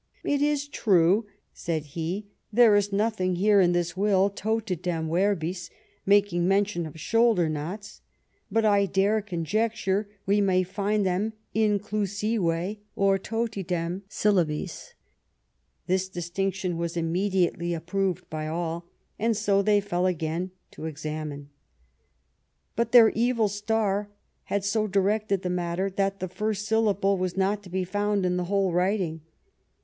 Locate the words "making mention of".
6.07-6.99